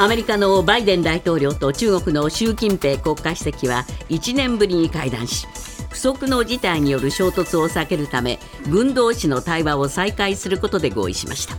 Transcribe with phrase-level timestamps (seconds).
[0.00, 5.48] アメリカのバイデン大統領と中国の習近平国家主席は1年ぶりに会談し
[5.90, 8.38] 不測の事態による衝突を避けるため
[8.70, 11.56] 軍同士の対話を再開することで合意しました。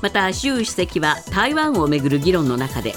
[0.00, 2.94] また習主席は台湾をめぐる議論の中で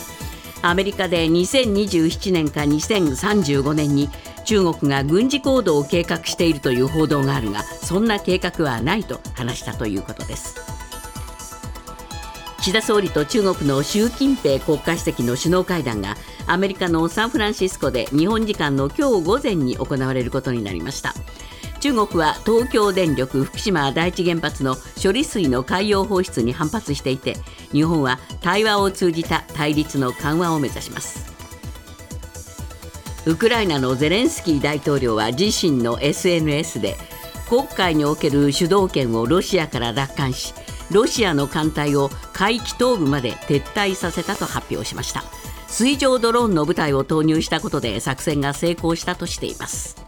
[0.61, 4.09] アメリカで2027年か2035年に
[4.45, 10.76] 中国が軍事行動を計画しているという報道があるがそんな計画はないと話したということです。
[12.67, 16.17] 岸田総理と中国の習近平国家主席の首脳会談が
[16.47, 21.13] アメリカのサンフランシスコで日本時間の今日午前に行われることになりました。
[21.79, 27.37] 中国は東京電力福島第一原発の処理水の海洋放出に反発していて
[27.71, 31.33] 日本は対話を通じた対立の緩和を目指します。
[33.25, 36.97] ウクライナのゼレンスキー大統領は自身の SNS で
[37.47, 40.53] 国会における主導権をロシアから奪還し
[40.91, 45.23] ロシアの艦隊を海域東部まで撤退させたと発表しました。
[45.67, 50.07] 水上ドローンの部隊を投入したことで作戦が成功したとしています。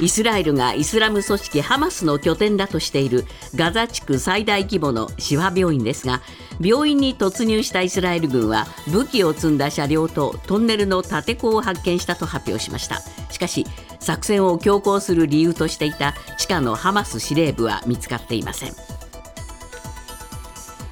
[0.00, 3.24] イスラエルがイスラム組織ハマスの拠点だとしている
[3.56, 6.22] ガザ地区最大規模のシファ病院ですが
[6.60, 13.00] 病院に突入したイスラエル軍は武器を積んだ車両とトンネルの立て子を発見したと発表しました。
[13.30, 13.66] しかし
[13.98, 18.97] 作戦を強行する理由としていた地下のハマス司令部は見つかっていません。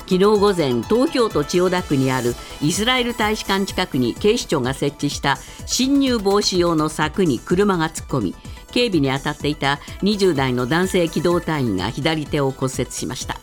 [0.09, 8.35] 昨日午前東京都千代田区にあるイスラエル大使館近くに警視庁が設置した侵入防止用の柵に車が突っ込み
[8.71, 13.41] 警備に当たっていた20代の男性機動隊員が左手を骨折しました。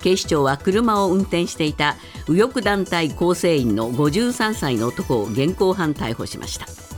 [0.00, 1.96] 警視庁は車を運転していた
[2.28, 6.93] 右翼団体構成員の53歳の男を現行犯逮捕しました。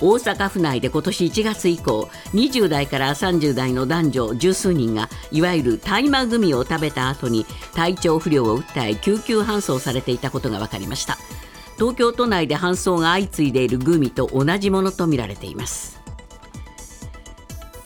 [0.00, 11.18] 大阪府内で今年1月以降20代から30代の男女十数人がいわゆる大麻グミを食べた後に体調不良を訴え救急搬送されていたことが分かりました。
[11.76, 16.00] 東京都内で搬送が相次いでいるグミと同じものとみられています。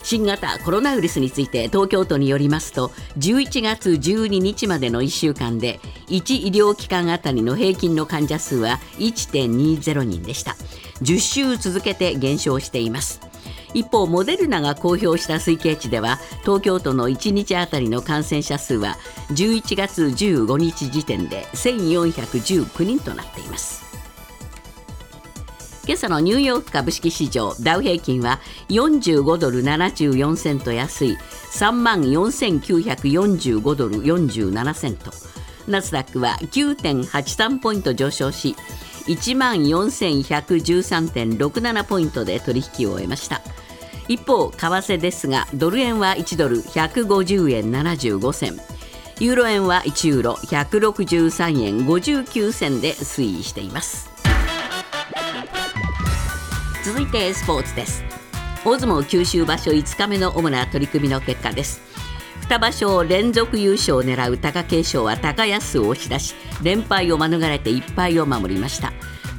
[0.05, 10.55] 新型コロナウイルスについて東京都によりますと11月12日までの1週間で1医療機関あたりの平均の患者数は1.20人でした。
[11.01, 13.21] 10週続けて減少しています。
[13.73, 18.95] 一方モデルナが公表した推計値では東京都の1日あたりの感染者数は
[19.31, 23.83] 11月15日時点で1419人となっています。
[25.85, 28.39] 今朝のニューヨーク株式市場ダウ平均は
[28.69, 31.17] 45ドル74セント安い
[31.51, 35.11] 3万4945ドル47セント。
[35.67, 38.55] ナスダックは9.83ポイント上昇し
[39.07, 43.41] 1万4113.67ポイントで取引を終えました。
[44.07, 48.59] 一方為替ですがドル円は1ドル150円75銭。
[49.19, 54.09] ユーロ円は1ユーロ163円59銭で推移しています。
[56.83, 58.03] 続いてスポーツです。
[58.63, 61.81] 大相撲九州場所5日目の主な取り組みの結果です。
[62.47, 68.93] 2場所連続優勝を狙う貴景勝は高安を押し出し連敗を免れて1敗を守りました。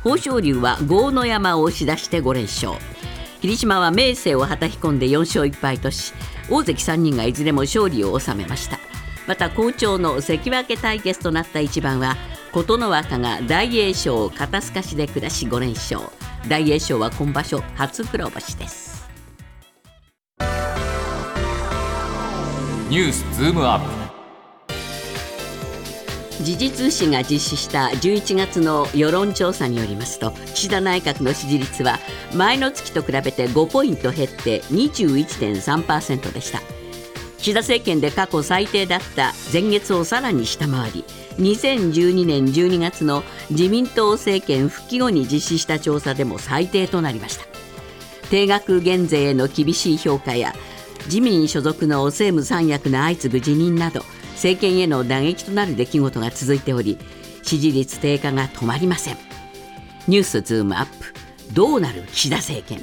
[0.04, 2.72] 豊昇龍は豪ノ山を押し出して5連勝。
[3.40, 6.14] 霧島は明生をはたき込んで4勝1敗とし
[6.50, 8.80] 大関3人がいずれも勝利を収めました。
[9.28, 12.16] また好調の関脇対決となった一番は
[12.50, 16.00] 琴ノ若が大栄翔を肩透かしで下し5連勝。
[16.48, 18.95] 大栄翔は今場所初黒星です。
[22.88, 23.80] ニュースズームアッ
[26.38, 26.44] プ。
[26.44, 31.98] 時事通信が実施した11月の世論調査によりますと岸田内閣の支持率は
[32.32, 36.60] 前の月と比べて5ポイント減って21.3%でした。
[37.38, 41.04] 岸田政権で過去最低だった前月をさらに下回り
[41.38, 47.46] 2012年12月の自民党政権復帰後に実施した調査でも最低となりました。
[48.30, 50.54] 定額減税への厳しい評価や
[51.06, 54.02] 自民所属の政務三役の相次ぐ辞任など
[54.32, 56.98] 政権への打撃となる出来事が続いており
[57.42, 59.16] 支持率低下が止まりません。
[60.08, 61.14] ニュースズームアップ。
[61.52, 62.80] どうなる岸田政権。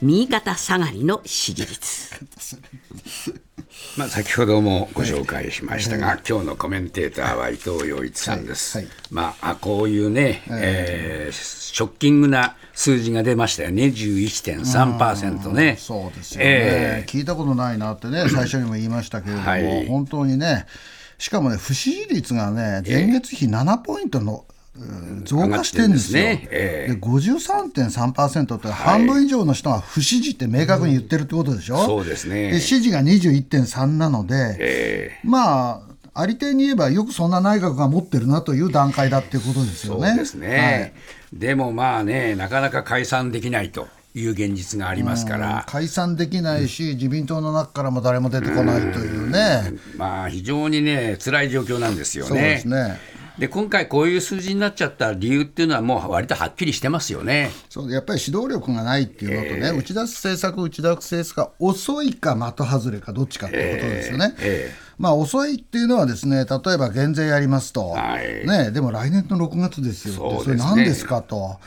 [0.00, 2.14] 右肩下がりの支持率。
[3.96, 8.78] まあ、先ほどもご紹介しましたが、はい、今日のコメンテーターは伊藤洋一さんです。
[8.78, 8.86] はい。
[8.86, 15.76] はい、まあ、こういうね、えー、ショッキングな数字が出ましたよね、21.3%ね。
[15.78, 20.66] そうですよね、えー、聞いたことないなってね、 最初にも言いましたけれども、はい、本当にね、
[21.18, 24.44] しかもね、不支持率がね、前月比7ポイントの、
[25.24, 26.22] 増加してるんですよ。
[26.22, 26.48] ね。
[26.50, 32.52] えー、で53.3%って半分以上の人が不支持って明確に言ってるってことでしょ、うん、そうですね。
[32.52, 40.08] で支持が21.3なので、えー、まあありていに言えば、よくそんな内閣が持ってるなという段階だっていうことですよね。
[40.08, 40.92] そうですね、
[41.30, 43.86] はい、でもまあね、なかなか解散できないと。
[44.14, 45.64] いう現実がありますから。
[45.68, 52.28] 解散できないし、うん、自民党の中からも誰も出てこないというね、うまあ、非常にね、辛い状況なんですよね。
[52.28, 52.98] そうですね
[53.38, 57.50] で今回、こういう数字になっちゃった理由っていうのは、もう割とはっきりしてますよね。
[57.68, 64.34] そうやっぱり指導力がないっていうのとね、えー、打ち出す政策、打ち出す政策が遅いか的外れか、どっちかっていうことですよね。
[64.38, 70.14] えーえーまあ、遅いっていうのはですね例えば減税やりますと、はい、ね、でも来年の6月ですよ。
[70.14, 71.58] そそれ何ですかと。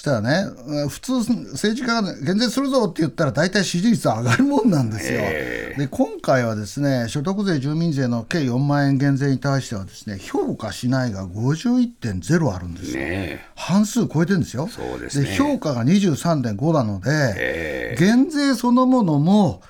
[0.00, 1.12] したらね、普通、
[1.52, 5.20] 政治家が減税するぞって言ったら、大体支持率上がるもんなんですよ。
[5.22, 14.70] えー、で今回はですね所得税、住民税の計4万円減税に対しては、ですね評価しないが51.0あるんですよ、ね、半数超えてるんですよ。
[14.98, 19.60] ですね、で評価が23.5なので、えー、減税そのものも、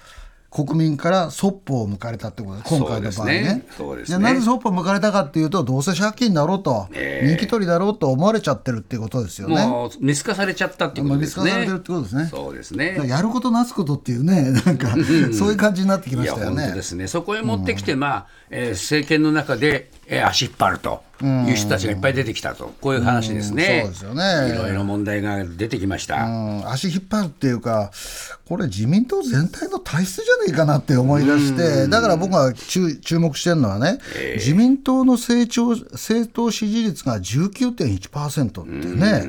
[0.51, 3.65] 国民からそっぽを向かれたってことで今回の場合ね。
[3.77, 9.65] そうですねなぜそっぽを向かれたかっていうと、どうせ借金だろうと、えー、人気取りだろうと思われちゃってるっていうことですよね。
[9.65, 11.45] もう見透かされちゃったっていうことですね。
[11.45, 12.27] 見透かされてるってことですね。
[12.27, 13.09] そうですね。
[13.09, 14.97] やることなすことっていうね、 なんか、
[15.33, 16.73] そういう感じになってきましたよね。
[16.73, 17.07] ですね。
[17.07, 21.03] そこへ持ってきて、うん、まあ、えー、政権の中で、えー、足引っ張ると。
[21.23, 24.55] いう人たちがいっぱい出てきたと、こういう話ですね、そうですよね。
[24.55, 26.25] いろいろ問題が出てきました、
[26.71, 27.91] 足引っ張るっていうか、
[28.49, 39.25] これ、自民党全体の体質じゃないかなって思い出して、だから僕が注目してるのはね、えー、自民党の成長政党支持率が19.1%っていうね。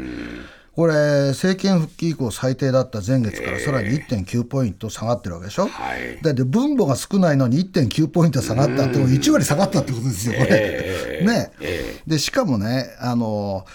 [0.76, 10.50] これ、政権復帰以降最低だった前月からさらに1.9ポイント下がってるわけでしょ、えー、だって分母が少ないのに1.9ポイント下がったって、1割下がったってことですよ、これ。
[10.52, 13.66] えー、ね、えー、でしかもね、あの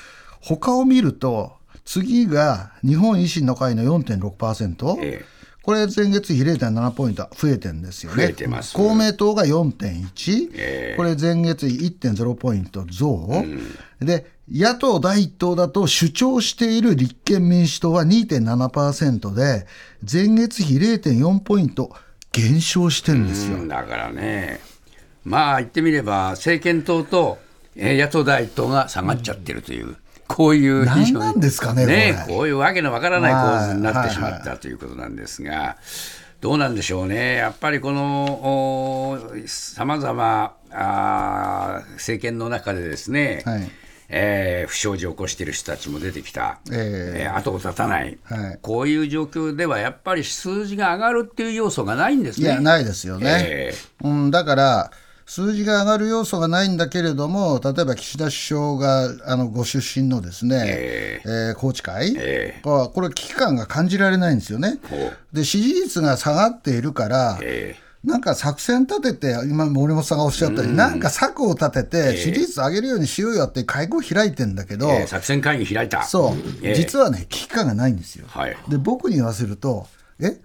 [0.41, 1.53] 他を見ると、
[1.85, 4.97] 次が日本維新の会の4.6%。
[5.01, 8.33] えーこれ、前月比0.7ポイント増えてるんですよね。
[8.73, 19.67] 公明党が4.1、えー、これ、前月比1.0ポイント増、うん、で、野党第一党だと主張している立憲民主党は2.7%で、
[20.11, 21.93] 前月比0.4ポイント
[22.31, 23.67] 減少してるんですよ。
[23.67, 24.61] だからね、
[25.25, 27.39] まあ言ってみれば、政権党と
[27.77, 29.87] 野党第一党が下がっちゃってるという。
[29.87, 29.97] うん。
[30.29, 35.77] こういう何なんですかねねこういうわけのわからない構図になってしまったということなんですが、
[36.41, 40.57] どうなんでしょうね、やっぱりこのさまざま
[41.93, 43.71] 政権の中でですね、はい
[44.09, 46.77] えー、不祥事を起こしている人たちも出てきた、えー、
[47.25, 52.47] えー、後を絶たない、はい、こういう状況ではやっぱり数字が上がるっていう要素がないんですね。
[52.47, 54.91] いやないですよね、えー、うん、だから
[55.27, 64.79] 数字が上がる要素がないんだけれども、例えば岸田首相があのご出身のですね、えー、えー、高知会、えー、これ、危機感が感じられないんですよね。
[65.33, 76.05] で、支持率が下がっているから、えーなんか作戦立てて、今、森本さんがおっしゃったように、ん、なんか策を立てて、支持率上げるようにしようよって会合開いてんだけど、えー、作戦会議開いた。
[76.05, 76.31] そう、
[76.63, 78.27] えー、実はね、危機感がないんですよ。
[78.29, 79.89] はい、で、僕に言わせると、
[80.21, 80.39] え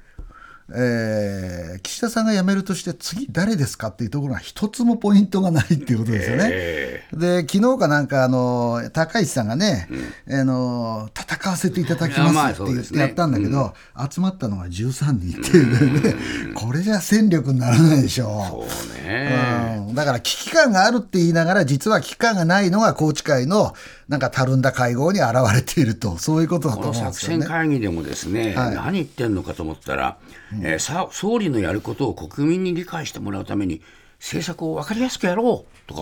[0.73, 6.49] えー、岸田さんが辞めるとして、次、誰ですかっていうところが一つもポイントがないっていうことですよね。
[6.51, 9.87] えー、で昨日かなんかあの、高市さんがね、
[10.27, 16.15] うん、あの、戦わせていただきますって言ってやったんだけど、ねうん、集まったのが13人っていうね、
[16.47, 18.65] うん、これじゃ戦力にならないでしょ。
[18.65, 23.73] うね、うん、だから危機感があるって言いながら、実は危機感がないのが宏池会の
[24.11, 27.13] なんかたるんだ会合に現れていると、そういうことだと思うんですよね。
[27.13, 30.17] 作戦会議でもですね、はい、何言ってんのかと思ったら、
[30.61, 33.81] えー、さ総理のやることを国民に理解してもらうために
[34.19, 35.87] 政策を分かりやすくやろう。
[35.87, 36.01] とか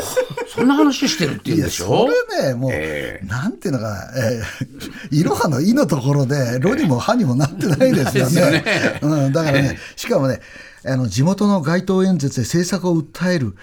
[0.48, 2.08] そんな話してるって言うんでしょ？
[2.08, 8.40] それねもう、えー、なんていうのか、えー、いろはの「い」のところで「ろ 」にも「は」にもなってないですよね。
[8.40, 9.00] ね。
[9.02, 10.40] うん、だからね、しかもね
[10.86, 13.54] あの地元の街頭演説で政策を訴える、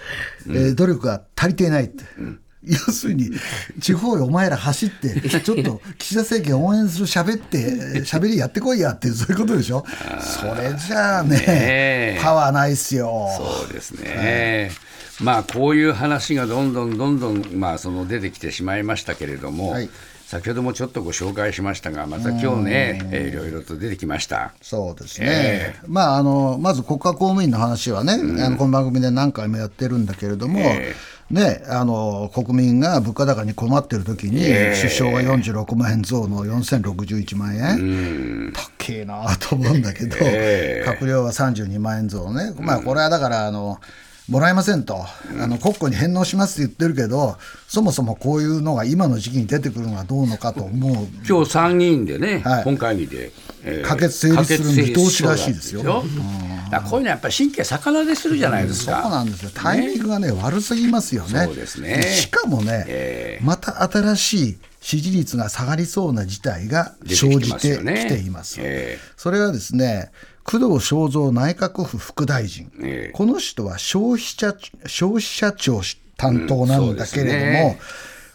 [0.46, 2.04] えー、努力が足りていないって。
[2.20, 2.38] うん
[2.68, 3.30] 要するに、
[3.80, 9.84] 地方へお前ら走って、ちょっと 岸田政権応援する、しゃべって、しゃべりやってこいやっていう、そういうことでしょ？
[10.20, 13.28] それじゃあね、ねパワーないっすよ。
[13.36, 14.70] そうですね。
[15.18, 19.88] はい、まあ、こういう話がどんどんどんどん、まあ、その出てきてしまいましたけれども、はい。
[20.28, 24.52] 先ほどもちょっとご紹介しましたが、また今日ね、えー、いろいろと出てきました。
[24.60, 34.40] そうですね、えー、まあ、あのまず国家公務員の話はね、うん、あのこの番組で何回もやってるんだけれども、えーね、あの国民が物価高に困ってる時に、
[34.80, 43.78] 首相が46万円増の4061万円、高えなと思うんだけど、閣僚は32万円増ね、まあ、これはだからあの、
[44.28, 45.04] もらえませんと、
[45.40, 51.06] あの国庫に返納しますって言ってるけど、そもそもこういうのが今の時期に出てくるのはどうのかと思う。
[51.26, 53.47] 今日参議院でね、はい、本会議で、えー、
[53.84, 55.82] 可決成立する見通しらしいですよ。
[56.70, 59.50] だこういうのはやっぱり神経逆なでするじゃないですか、そうなんですよ。
[59.54, 61.44] タイミングがね、ね悪すぎますよね。
[61.44, 62.02] そうですね。
[62.02, 68.54] しかもね、えー、また新しい支持率が下がりそうな事態が生じてきています。
[68.54, 70.10] すねえー、それはですね
[70.44, 74.54] 工藤正三内閣府副大臣、えー、この人は消費者
[74.86, 75.82] 消費者庁
[76.16, 77.78] 担当なんだけれども、うんね、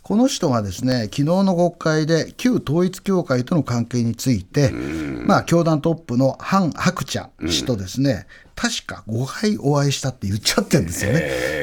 [0.04, 11.20] この人がですね昨日の国会で旧統一教会との関係について、うん、まあ、教団トップのハン・ハクチャ氏とですね、確か5回お会いしたって言っちゃってるんですよね。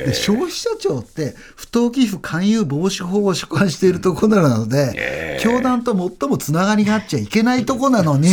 [0.07, 8.31] で消費者庁って不当寄付勧誘防止法を所管しているところなので、教団と最もつながりがあっちゃいけないとこなのに、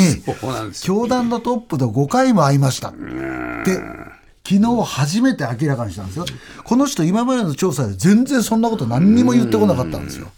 [0.81, 3.96] 教団のトップと5回も会いましたって。
[4.47, 6.25] 昨日初めて明らかにしたんですよ。
[6.63, 10.31] この人今までの調査で全然そんなこと何にも言ってこなかったんですよ。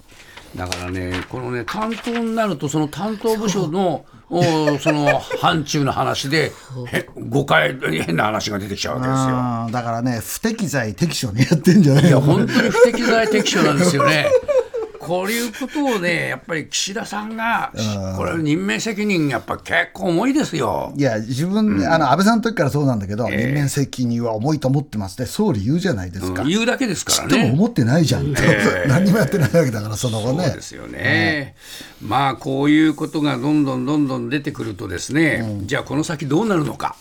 [0.55, 6.51] だからね、このね、担当になると、その担当部署のおその範疇の話で
[7.29, 9.81] 誤解変な話が出てきちゃうわけですよ。
[9.81, 14.27] だからね不適材適所にやってんじゃないいや本当に不適材適所なんですよね
[15.09, 17.73] こういうことをね、やっぱり岸田さんが、
[18.15, 20.93] これ、任命責任、やっぱ結構重いですよ。
[20.95, 26.43] いや、自分、うん、あの安倍さんの時からそうなんだけど、えー、任命責任は重いと思ってますって、総理言うじゃないですか。
[26.43, 27.33] うん、言うだけですからね。
[27.33, 30.45] ちっとも思ってないじゃん、えー、何もやってないわけだから、その後ね。
[30.45, 31.55] そうですよね。
[32.03, 36.95] うん、まあ、こういうことがどんどんどんどん出てくるとですね、じゃあ、この先どうなるのか。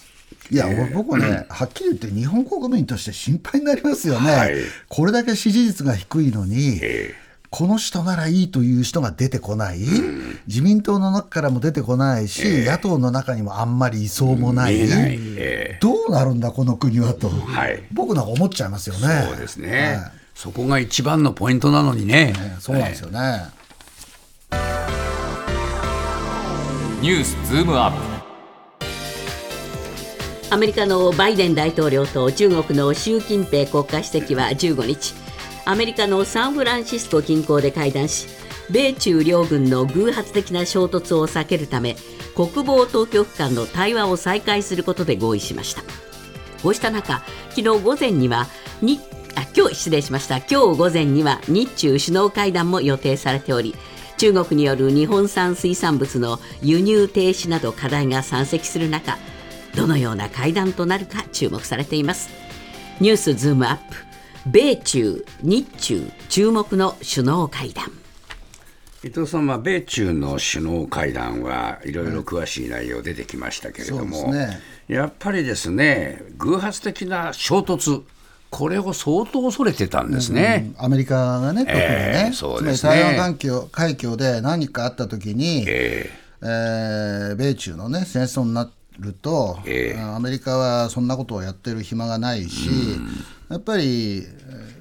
[0.50, 4.32] いや、えー、僕はね、はっきり言って日本国民として心配になりますよね。
[4.32, 4.54] はい、
[4.88, 9.78] これだけ支持率が低いのに、えーこの人ならいいという人が出てこない、
[10.46, 19.26] 自民党の中からも出てこないし、えー、野党の中にもあんまりいそうもない、ないえー、どうなるんだ、この国はと、はい、僕なんか思っちゃいますよね。
[19.28, 22.32] そうですね、はい、そこが一番のポイントなのにね。
[22.32, 23.44] ねそうなんですよね、
[27.00, 28.18] ニュースズームアップ。
[30.50, 35.27] アメリカのバイデン大統領と中国の習近平国家主席は15日
[35.68, 38.26] アメリカのサンフランシスコ近郊で会談し
[38.70, 41.94] 米中両軍の偶発的な衝突を避けるため
[42.34, 45.82] 国防当局間の対話を再開することで合意しました。
[46.62, 48.46] こうした中昨日午前には
[48.80, 48.98] に
[49.36, 50.38] あ今日失礼しました。
[50.38, 53.74] 今日午前には日中首脳会談も予定されており
[54.16, 59.18] 中国による日本産水産物の輸入停止など課題が山積する中
[59.76, 62.30] どのような会談となるか注目されています。
[63.00, 64.07] ニュースズームアップ。
[64.46, 67.86] 米中、日中、注目の首脳会談。
[69.04, 78.02] 伊藤さんは米中の首脳会談はいろいろ詳しい内容出てきましたけれども、ね、やっぱりですね偶発的な衝突
[78.50, 82.78] これを相当恐れてたんですね、うん、アメリカがね、特にね、えー、そうですね。
[82.78, 88.68] つまり台湾海峡海峡で何かあったときに、えー、えー、米中の、ね、戦争にな
[88.98, 93.08] ると、えー、アメリカはそんなことをやってる暇がないし、うん
[93.48, 94.26] やっぱり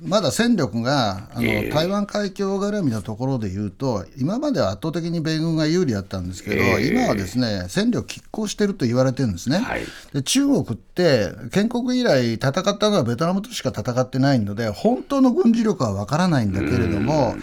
[0.02, 9.82] まだ戦力があの、えー、台湾海峡絡みのところでいうと、今までは圧倒的に米軍が有利だったんですけど、えー、今はですね戦力拮抗してると言われてるんですね、はい、
[10.14, 17.36] で中国って建国以来、戦ったのはベトナムとしか戦ってないので、本当の軍事力は分からないんだけれども、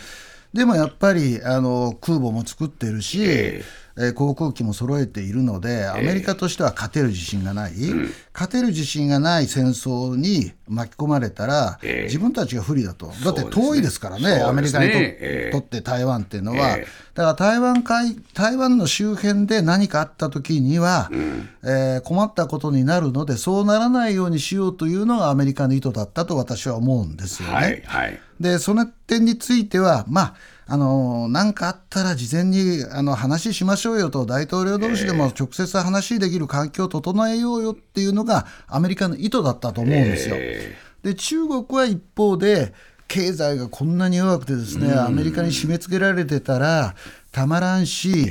[0.53, 14.43] でもやっぱりあの空母も作ってるし、えーえー、航空機も揃えているので、アメリカとしては勝てる自信がない、えー、勝てる自信がない戦争に巻き込まれたら、えー、自分たちが不利だと、だって遠いですからね、ね。
[14.43, 27.55] アメリカにと,、えー、とって台湾っていうのは、だから台湾海台湾の周辺で何かあった時には、うん、えー、困ったことになるので、そうならないようにしようというのがアメリカの意図だったと私は思うんですよね。
[27.55, 30.35] はいはい、でその点については、まあ
[30.67, 40.37] あの何かあったら事前にあの話しましょうよと、大統領同士でも直接話できる環境を整えようよっていうのが、アメリカの意図だったと思うんですよ。
[41.03, 42.73] で中国は一方で
[43.09, 46.95] 経済がこんなに弱くてですね、アメリカに締め付けられてたら
[47.31, 48.27] たまらんし、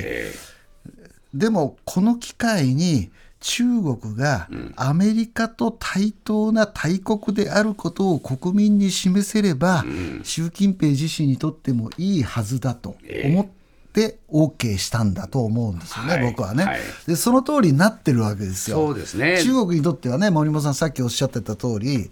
[1.32, 3.10] でもこの機会に
[3.44, 9.84] 中国がアメリカと対等な大国であることを国民に示せれば、
[10.22, 13.46] 習近平自身にとってもいいはずだと思っ
[13.92, 17.16] て OK したんだと思うんですよね、はい、僕はね、はい、で。
[17.16, 18.78] その通りになってるわけですよ。
[18.78, 22.10] そうですね、中国にとってはね、森本さん、さっきおっしゃってた通り、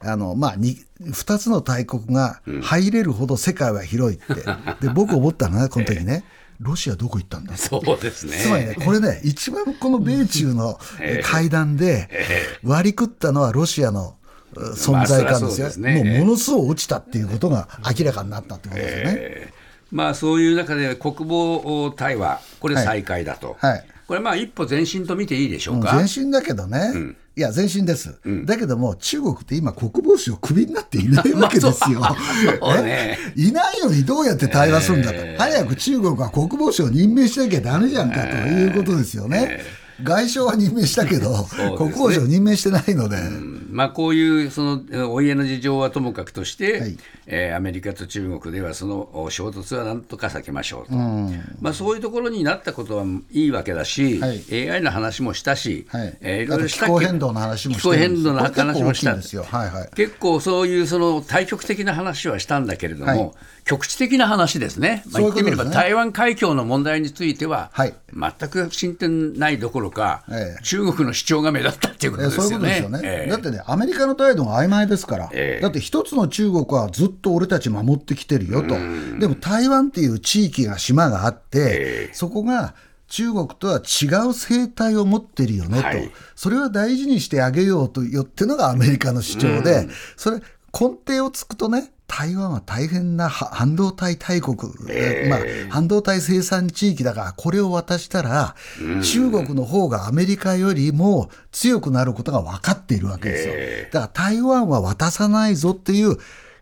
[0.00, 4.34] あのまあ、2つの大国が入れるほど世界は広いって、
[4.84, 6.24] で僕思ったのね、この時ね。
[6.62, 8.36] ロシアどこ行ったんだそうですね。
[8.36, 10.78] つまりね、これね、一番この米中の
[11.22, 12.08] 会談で
[12.62, 14.16] 割り食ったのはロシアの
[14.54, 19.14] 存在感ですよ、まあ、もうものすごい落ちたっていうことが明らかになったってことですよね。
[19.16, 23.56] えー、まあ、そういう中で国防対話、これ再開だと。
[23.60, 25.94] はい、はいこれまあ一歩前進と見ていいでしょうか。
[25.94, 32.00] 前進だけどね、うん、いや、前進です、うん、だけども、中国って今、国防省クビになっていない わけですよ。
[32.82, 39.46] ね、いないのにどうやって対話するんだと、えー、早く中国は国防省を任命しなきゃだめじゃんかということですよね。
[39.50, 56.16] えー外相は任命したけど、 ね、国防省任命してないので、うん、まあ、こういうそのお家の事情はともかくとして、はい、えー、アメリカと中国ではその衝突はなんとか避けましょうと、うん、まあ、そういうところになったことはいいわけだし、はい、AI の話もしたし、はい。
[56.20, 63.30] えー、いろいろした気候変動の話もした気候変動の話もしたはいはい、結構そういうその対極的な話はしたんだけれども、はい、
[63.64, 72.72] 局地的な話ですね、まあ、言ってみれば、台湾海峡の問題については、はい、全く進展ないどころか、ええ、中国の主張が目立ったっていうことですよね。
[72.74, 73.26] ええよね。
[73.28, 75.30] だってね、アメリカの態度が曖昧ですから、
[75.60, 78.74] だって一つの中国はずっと俺たち守ってきてるよと、
[79.18, 82.74] でも台湾っていう地域が、島があって、そこが
[83.12, 94.58] 中国とは違う生態を持ってるよねと、はい、それは大事にしてあげようとよってのがアメリカの主張で、それ、根底をつくとね、台湾は大変な半導体大国、
[94.90, 95.40] えー、まあ、
[95.70, 98.54] 半導体生産地域だから、これを渡したら、
[99.02, 103.54] 中国の方がアメリカよりも強くなることが分かっているわけですよ。
[103.56, 106.18] えー、だから台湾は渡さないぞっていう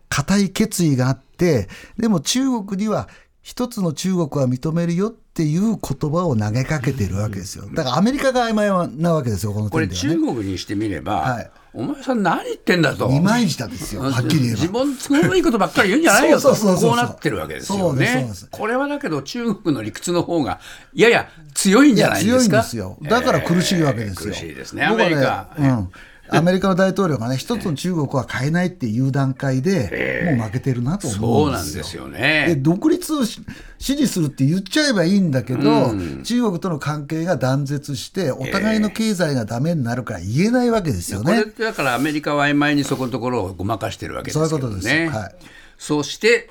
[0.07, 1.67] 固い決意があって、
[1.97, 3.09] でも中国には
[3.41, 5.77] 一つの中国は認めるよっていう言
[6.11, 7.65] 葉を投げかけているわけですよ。
[7.73, 13.07] だからアメリカが曖昧なわけですよ、この点では、ね、これ中国にしてみれば、はいお前さん何言ってんだと。
[13.07, 14.57] 二枚舌ですよ、はっきり言えば。
[14.57, 16.53] 自分都合のいいことばっかり言うんじゃないよと。
[16.53, 18.29] こうなってるわけですよね。
[18.51, 20.59] これはだけど中国の理屈の方が
[20.93, 22.39] やや強いんじゃないですか。
[22.39, 22.97] 強いんですよ。
[23.03, 24.33] だから苦しいわけですよ。
[24.33, 25.55] 苦しいですね、アメリカ。
[25.57, 25.91] うん
[26.33, 31.83] アメリカの大統領がね、一つの中国は変えないっていう段階で、もう負けてるなと思うんですよ。
[31.83, 32.55] そうなんですよね。
[32.57, 33.43] 独立を支
[33.79, 41.43] 持するって言っちゃえばいいんだけど、うん、中国との関係が断絶して、お互いの経済がだめになるから言えないわけですよね。
[41.43, 44.49] これだからアメリカは曖昧にそこのところをごまかしてるわけですよね。
[44.49, 44.87] そういうことです。
[45.09, 45.35] はい、
[45.77, 46.49] そして、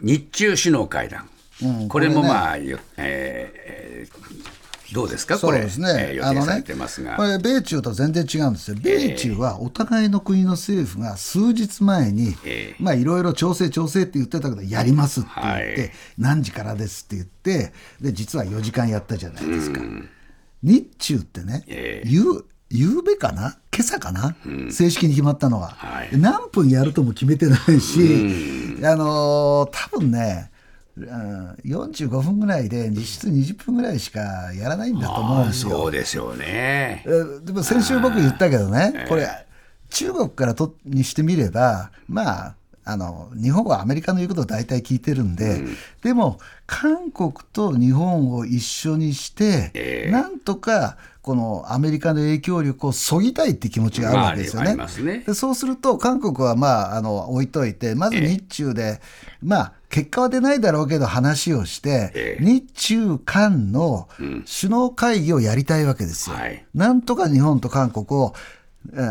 [0.00, 1.28] 日中首脳会談。
[1.62, 4.51] うん、これもまあ、ねえー、
[4.92, 6.62] どうですか、これ、ですね、えー、あのね、
[7.16, 19.80] これ、米中と全然違うんですよ、米中はお互いの国の政府が数日前に、えー、まあいろいろ調整、調整って言ってたけど、やりますって言って、はい、何時からですって言って、で実は4時間やったじゃないですか。
[20.62, 23.58] 日中ってね、えー、ゆゆうべかな？
[23.74, 30.51] 今朝かな、うん、正式に決まったのは、はい、何分やるとも決めてないし、あのー、多分ね、
[30.98, 34.20] 45分ぐらいで実質20分ぐらいしか
[34.54, 35.70] やらないんだと思うんですよ。
[35.70, 37.04] そうですよね。
[37.44, 39.28] でも先週僕言ったけどね、これ、
[39.90, 54.74] 中国からとにしてみれば、まあ、あの日本はアメリカの言うことを大体聞いてるんで、うん、でも韓国と日本を一緒にして、えー、なんとかこのアメリカの影響力をそぎたいって気持ちがあるわけですよね。
[54.74, 55.22] まあ、ね。
[55.24, 66.34] でそうすると韓国はまああの置いといてまず日中で、えー、まあ結果は出ないだろうけど話をして、えー、日中韓の首脳会議をやりたいわけですよ。
[66.34, 68.34] うんはい、なんとか日本と韓国を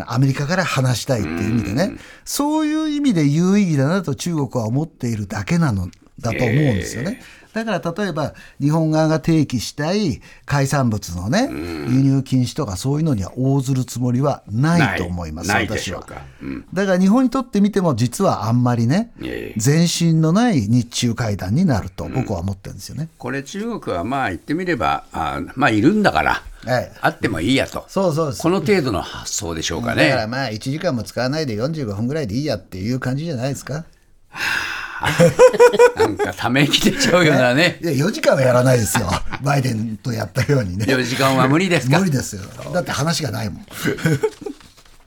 [0.05, 1.95] アメリカから話したいっていう意味でね、
[2.25, 7.21] そういう意味で有意義だなと中国は思っているだけなのだと思うんですよね。
[7.53, 16.05] だから例えば日本側が提起したい海産物のね、輸入禁止とかそういうのには応ずるつもりはないと思います、私は、
[16.41, 19.11] うん、だから日本にとってみても実はあんまりね、
[19.63, 30.09] 前進のない日中会談になると僕は思ってるんですよね、うん、これ中国はまあ言ってみればあまあいるんだからはい、あってもいいやと、そうそうこの程度の発想でしょうかね。
[30.09, 33.85] だからまあ、1時間も使わないで45分ぐらいでいいやっていう感じじゃないですか。
[35.97, 37.79] なんかため息出ちゃうようなね。
[37.83, 39.09] いや、4時間はやらないですよ。
[39.41, 40.85] バイデンとやったようにね。
[40.85, 41.99] 4時間は無理ですか？
[41.99, 42.41] 無理ですよ。
[42.73, 43.65] だって話がないもん。